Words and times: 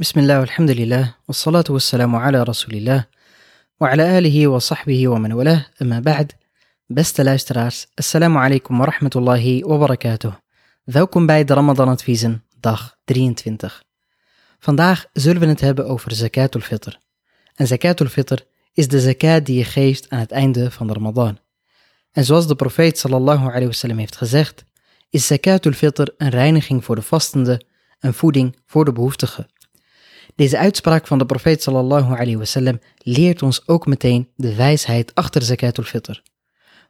Bismillah, 0.00 0.40
alhamdulillah, 0.40 1.12
wassalatu 1.26 1.72
wassalamu 1.72 2.16
ala 2.16 2.44
rasulillah, 2.44 3.04
wa 3.76 3.90
ala 3.90 4.16
alihi 4.16 4.46
wa 4.46 4.58
sahbihi 4.58 5.06
wa 5.06 5.18
man 5.18 5.32
walah, 5.34 5.66
amma 5.78 6.00
ba'd. 6.00 6.32
Beste 6.88 7.24
luisteraars, 7.24 7.86
assalamu 7.94 8.38
alaikum 8.38 8.78
wa 8.78 8.86
rahmatullahi 8.86 9.62
wa 9.62 9.78
barakatuh. 9.78 10.32
Welkom 10.84 11.26
bij 11.26 11.44
de 11.44 11.54
Ramadan 11.54 11.88
Adviezen, 11.88 12.44
dag 12.60 12.96
23. 13.04 13.82
Vandaag 14.58 15.06
zullen 15.12 15.40
we 15.40 15.46
het 15.46 15.60
hebben 15.60 15.86
over 15.86 16.12
zakatul 16.12 16.60
fitr. 16.60 16.98
En 17.54 17.66
zakatul 17.66 18.06
fitr 18.08 18.38
is 18.72 18.88
de 18.88 19.00
zakat 19.00 19.46
die 19.46 19.58
je 19.58 19.64
geeft 19.64 20.10
aan 20.10 20.18
het 20.18 20.30
einde 20.30 20.70
van 20.70 20.86
de 20.86 20.92
Ramadan. 20.92 21.38
En 22.12 22.24
zoals 22.24 22.46
de 22.46 22.54
profeet 22.54 22.98
sallallahu 22.98 23.46
alayhi 23.46 23.66
wasallam 23.66 23.98
heeft 23.98 24.16
gezegd, 24.16 24.64
is 25.10 25.26
zakatul 25.26 25.72
fitr 25.72 26.06
een 26.16 26.30
reiniging 26.30 26.84
voor 26.84 26.94
de 26.94 27.02
vastende 27.02 27.66
en 27.98 28.14
voeding 28.14 28.56
voor 28.66 28.84
de 28.84 28.92
behoeftigen. 28.92 29.46
Deze 30.34 30.58
uitspraak 30.58 31.06
van 31.06 31.18
de 31.18 31.26
profeet 31.26 31.62
sallallahu 31.62 32.12
alayhi 32.12 32.36
wasallam 32.36 32.80
leert 32.96 33.42
ons 33.42 33.68
ook 33.68 33.86
meteen 33.86 34.28
de 34.36 34.54
wijsheid 34.54 35.14
achter 35.14 35.42
zakatul 35.42 35.84
fitr. 35.84 36.22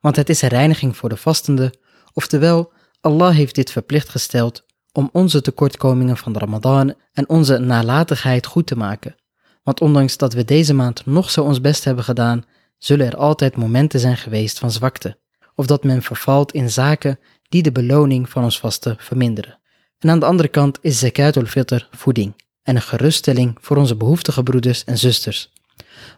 Want 0.00 0.16
het 0.16 0.28
is 0.28 0.42
een 0.42 0.48
reiniging 0.48 0.96
voor 0.96 1.08
de 1.08 1.16
vastende, 1.16 1.74
oftewel 2.12 2.72
Allah 3.00 3.34
heeft 3.34 3.54
dit 3.54 3.70
verplicht 3.70 4.08
gesteld 4.08 4.66
om 4.92 5.08
onze 5.12 5.40
tekortkomingen 5.40 6.16
van 6.16 6.32
de 6.32 6.38
Ramadan 6.38 6.94
en 7.12 7.28
onze 7.28 7.58
nalatigheid 7.58 8.46
goed 8.46 8.66
te 8.66 8.76
maken. 8.76 9.14
Want 9.62 9.80
ondanks 9.80 10.16
dat 10.16 10.32
we 10.32 10.44
deze 10.44 10.74
maand 10.74 11.06
nog 11.06 11.30
zo 11.30 11.42
ons 11.44 11.60
best 11.60 11.84
hebben 11.84 12.04
gedaan, 12.04 12.44
zullen 12.78 13.06
er 13.06 13.16
altijd 13.16 13.56
momenten 13.56 14.00
zijn 14.00 14.16
geweest 14.16 14.58
van 14.58 14.70
zwakte, 14.70 15.18
of 15.54 15.66
dat 15.66 15.84
men 15.84 16.02
vervalt 16.02 16.52
in 16.52 16.70
zaken 16.70 17.18
die 17.48 17.62
de 17.62 17.72
beloning 17.72 18.28
van 18.28 18.44
ons 18.44 18.58
vasten 18.58 18.96
verminderen. 18.98 19.58
En 19.98 20.10
aan 20.10 20.20
de 20.20 20.26
andere 20.26 20.48
kant 20.48 20.78
is 20.80 20.98
zakatul 20.98 21.46
fitr 21.46 21.88
voeding 21.90 22.34
en 22.62 22.76
een 22.76 22.82
geruststelling 22.82 23.56
voor 23.60 23.76
onze 23.76 23.96
behoeftige 23.96 24.42
broeders 24.42 24.84
en 24.84 24.98
zusters. 24.98 25.52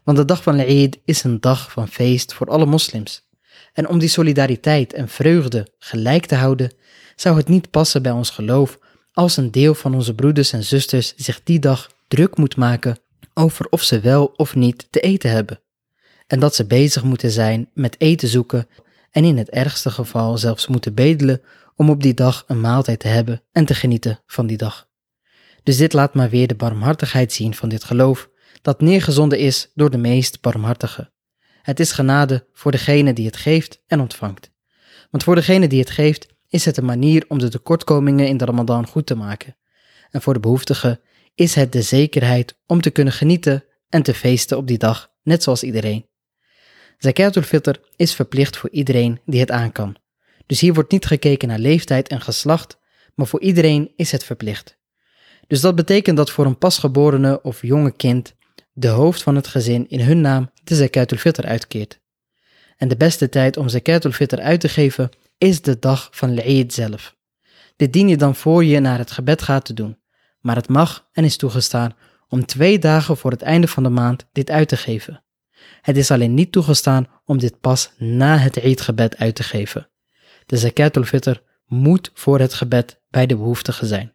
Want 0.04 0.18
de 0.18 0.24
dag 0.24 0.42
van 0.42 0.58
Eid 0.58 0.98
is 1.04 1.24
een 1.24 1.40
dag 1.40 1.72
van 1.72 1.88
feest 1.88 2.34
voor 2.34 2.46
alle 2.46 2.66
moslims. 2.66 3.28
En 3.72 3.88
om 3.88 3.98
die 3.98 4.08
solidariteit 4.08 4.92
en 4.92 5.08
vreugde 5.08 5.66
gelijk 5.78 6.26
te 6.26 6.34
houden, 6.34 6.72
zou 7.16 7.36
het 7.36 7.48
niet 7.48 7.70
passen 7.70 8.02
bij 8.02 8.12
ons 8.12 8.30
geloof 8.30 8.78
als 9.12 9.36
een 9.36 9.50
deel 9.50 9.74
van 9.74 9.94
onze 9.94 10.14
broeders 10.14 10.52
en 10.52 10.64
zusters 10.64 11.14
zich 11.16 11.40
die 11.44 11.58
dag 11.58 11.90
druk 12.08 12.36
moet 12.36 12.56
maken 12.56 12.98
over 13.34 13.66
of 13.70 13.82
ze 13.82 14.00
wel 14.00 14.24
of 14.24 14.54
niet 14.54 14.86
te 14.90 15.00
eten 15.00 15.30
hebben. 15.30 15.60
En 16.26 16.40
dat 16.40 16.54
ze 16.54 16.66
bezig 16.66 17.02
moeten 17.02 17.30
zijn 17.30 17.70
met 17.74 18.00
eten 18.00 18.28
zoeken 18.28 18.68
en 19.10 19.24
in 19.24 19.38
het 19.38 19.50
ergste 19.50 19.90
geval 19.90 20.38
zelfs 20.38 20.66
moeten 20.66 20.94
bedelen 20.94 21.42
om 21.76 21.90
op 21.90 22.02
die 22.02 22.14
dag 22.14 22.44
een 22.46 22.60
maaltijd 22.60 23.00
te 23.00 23.08
hebben 23.08 23.42
en 23.52 23.64
te 23.64 23.74
genieten 23.74 24.20
van 24.26 24.46
die 24.46 24.56
dag. 24.56 24.90
Dus 25.62 25.76
dit 25.76 25.92
laat 25.92 26.14
maar 26.14 26.30
weer 26.30 26.46
de 26.46 26.54
barmhartigheid 26.54 27.32
zien 27.32 27.54
van 27.54 27.68
dit 27.68 27.84
geloof, 27.84 28.30
dat 28.62 28.80
neergezonden 28.80 29.38
is 29.38 29.70
door 29.74 29.90
de 29.90 29.98
meest 29.98 30.40
barmhartige. 30.40 31.12
Het 31.62 31.80
is 31.80 31.92
genade 31.92 32.46
voor 32.52 32.70
degene 32.70 33.12
die 33.12 33.26
het 33.26 33.36
geeft 33.36 33.82
en 33.86 34.00
ontvangt. 34.00 34.50
Want 35.10 35.24
voor 35.24 35.34
degene 35.34 35.68
die 35.68 35.80
het 35.80 35.90
geeft, 35.90 36.26
is 36.48 36.64
het 36.64 36.76
een 36.76 36.84
manier 36.84 37.24
om 37.28 37.38
de 37.38 37.48
tekortkomingen 37.48 38.28
in 38.28 38.36
de 38.36 38.44
Ramadan 38.44 38.86
goed 38.86 39.06
te 39.06 39.14
maken. 39.14 39.56
En 40.10 40.22
voor 40.22 40.34
de 40.34 40.40
behoeftige 40.40 41.00
is 41.34 41.54
het 41.54 41.72
de 41.72 41.82
zekerheid 41.82 42.58
om 42.66 42.80
te 42.80 42.90
kunnen 42.90 43.12
genieten 43.12 43.64
en 43.88 44.02
te 44.02 44.14
feesten 44.14 44.56
op 44.56 44.66
die 44.66 44.78
dag, 44.78 45.12
net 45.22 45.42
zoals 45.42 45.62
iedereen. 45.62 46.06
Zakatul 46.98 47.42
fitr 47.42 47.74
is 47.96 48.14
verplicht 48.14 48.56
voor 48.56 48.70
iedereen 48.70 49.20
die 49.24 49.40
het 49.40 49.50
aan 49.50 49.72
kan. 49.72 49.96
Dus 50.46 50.60
hier 50.60 50.74
wordt 50.74 50.92
niet 50.92 51.06
gekeken 51.06 51.48
naar 51.48 51.58
leeftijd 51.58 52.08
en 52.08 52.20
geslacht, 52.20 52.78
maar 53.14 53.26
voor 53.26 53.40
iedereen 53.40 53.92
is 53.96 54.12
het 54.12 54.24
verplicht. 54.24 54.80
Dus 55.52 55.60
dat 55.60 55.74
betekent 55.74 56.16
dat 56.16 56.30
voor 56.30 56.46
een 56.46 56.58
pasgeborene 56.58 57.42
of 57.42 57.62
jonge 57.62 57.90
kind 57.90 58.34
de 58.72 58.88
hoofd 58.88 59.22
van 59.22 59.36
het 59.36 59.46
gezin 59.46 59.88
in 59.88 60.00
hun 60.00 60.20
naam 60.20 60.50
de 60.64 60.74
zakatul 60.74 61.18
fitr 61.18 61.46
uitkeert. 61.46 62.00
En 62.76 62.88
de 62.88 62.96
beste 62.96 63.28
tijd 63.28 63.56
om 63.56 63.68
zakatul 63.68 64.10
fitr 64.10 64.40
uit 64.40 64.60
te 64.60 64.68
geven 64.68 65.10
is 65.38 65.62
de 65.62 65.78
dag 65.78 66.08
van 66.10 66.38
Eid 66.38 66.72
zelf. 66.72 67.16
Dit 67.76 67.92
dien 67.92 68.08
je 68.08 68.16
dan 68.16 68.34
voor 68.34 68.64
je 68.64 68.80
naar 68.80 68.98
het 68.98 69.10
gebed 69.10 69.42
gaat 69.42 69.64
te 69.64 69.74
doen, 69.74 69.98
maar 70.40 70.56
het 70.56 70.68
mag 70.68 71.08
en 71.12 71.24
is 71.24 71.36
toegestaan 71.36 71.96
om 72.28 72.46
twee 72.46 72.78
dagen 72.78 73.16
voor 73.16 73.30
het 73.30 73.42
einde 73.42 73.68
van 73.68 73.82
de 73.82 73.88
maand 73.88 74.26
dit 74.32 74.50
uit 74.50 74.68
te 74.68 74.76
geven. 74.76 75.24
Het 75.80 75.96
is 75.96 76.10
alleen 76.10 76.34
niet 76.34 76.52
toegestaan 76.52 77.06
om 77.24 77.38
dit 77.38 77.60
pas 77.60 77.92
na 77.98 78.36
het 78.36 78.60
Eid-gebed 78.60 79.16
uit 79.16 79.34
te 79.34 79.42
geven. 79.42 79.88
De 80.46 80.56
zakatul 80.56 81.04
fitr 81.04 81.34
moet 81.66 82.10
voor 82.14 82.38
het 82.38 82.54
gebed 82.54 83.00
bij 83.10 83.26
de 83.26 83.36
behoeftige 83.36 83.86
zijn. 83.86 84.12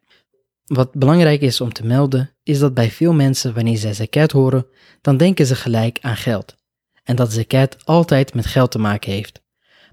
Wat 0.68 0.92
belangrijk 0.92 1.40
is 1.40 1.60
om 1.60 1.72
te 1.72 1.86
melden, 1.86 2.34
is 2.42 2.58
dat 2.58 2.74
bij 2.74 2.90
veel 2.90 3.12
mensen 3.12 3.54
wanneer 3.54 3.76
zij 3.76 3.94
zakat 3.94 4.32
horen, 4.32 4.66
dan 5.00 5.16
denken 5.16 5.46
ze 5.46 5.54
gelijk 5.54 5.98
aan 6.00 6.16
geld. 6.16 6.56
En 7.04 7.16
dat 7.16 7.32
zakat 7.32 7.76
altijd 7.84 8.34
met 8.34 8.46
geld 8.46 8.70
te 8.70 8.78
maken 8.78 9.12
heeft. 9.12 9.42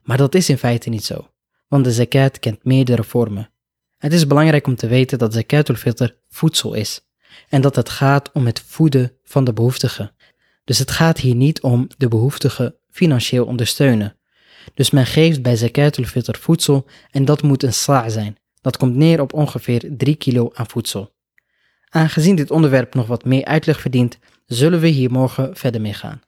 Maar 0.03 0.17
dat 0.17 0.35
is 0.35 0.49
in 0.49 0.57
feite 0.57 0.89
niet 0.89 1.05
zo, 1.05 1.29
want 1.67 1.83
de 1.83 1.91
zakat 1.91 2.39
kent 2.39 2.63
meerdere 2.63 3.03
vormen. 3.03 3.49
Het 3.97 4.13
is 4.13 4.27
belangrijk 4.27 4.67
om 4.67 4.75
te 4.75 4.87
weten 4.87 5.17
dat 5.17 5.33
zakatul 5.33 5.75
fitr 5.75 6.07
voedsel 6.29 6.73
is 6.73 7.01
en 7.49 7.61
dat 7.61 7.75
het 7.75 7.89
gaat 7.89 8.31
om 8.31 8.45
het 8.45 8.63
voeden 8.65 9.11
van 9.23 9.43
de 9.43 9.53
behoeftigen. 9.53 10.15
Dus 10.63 10.79
het 10.79 10.91
gaat 10.91 11.17
hier 11.17 11.35
niet 11.35 11.61
om 11.61 11.87
de 11.97 12.07
behoeftigen 12.07 12.75
financieel 12.91 13.45
ondersteunen. 13.45 14.17
Dus 14.73 14.89
men 14.89 15.05
geeft 15.05 15.41
bij 15.41 15.55
zakatul 15.55 16.05
fitr 16.05 16.39
voedsel 16.39 16.85
en 17.11 17.25
dat 17.25 17.41
moet 17.41 17.63
een 17.63 17.73
sla 17.73 18.09
zijn. 18.09 18.37
Dat 18.65 18.77
komt 18.77 18.95
neer 18.95 19.21
op 19.21 19.33
ongeveer 19.33 19.83
3 19.97 20.15
kilo 20.15 20.49
aan 20.53 20.67
voedsel. 20.67 21.13
Aangezien 21.89 22.35
dit 22.35 22.51
onderwerp 22.51 22.93
nog 22.93 23.07
wat 23.07 23.25
meer 23.25 23.45
uitleg 23.45 23.81
verdient, 23.81 24.17
zullen 24.45 24.79
we 24.79 24.87
hier 24.87 25.11
morgen 25.11 25.55
verder 25.55 25.81
mee 25.81 25.93
gaan. 25.93 26.21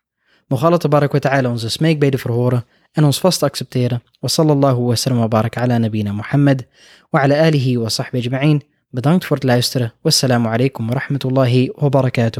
Mocht 0.48 0.64
Allah 0.64 0.80
tabarak 0.80 1.12
wa 1.12 1.20
ta'ala 1.20 1.50
onze 1.50 1.70
smeekbeden 1.70 2.20
verhoren 2.20 2.66
en 2.92 3.03
ons 3.03 3.20
vast 3.20 3.44
accepteren. 3.44 4.03
Wa 4.20 4.28
sallallahu 4.28 4.81
wa 4.86 4.96
sallam 4.96 5.20
wa 5.20 5.28
barak 5.28 5.58
ala 5.58 5.78
nabina 5.78 6.12
Muhammad 6.12 6.66
wa 7.09 7.22
ala 7.22 7.42
alihi 7.42 7.78
wa 7.78 7.90
sahbihi 7.90 8.24
ajma'in. 8.24 8.64
Bedankt 8.90 9.25
voor 9.25 9.36
het 9.36 9.46
luisteren. 9.46 9.94
Wassalamu 10.02 10.48
alaikum 10.48 10.88
wa 10.88 10.94
rahmatullahi 10.94 11.72
wa 11.75 11.90
barakatuh. 11.90 12.36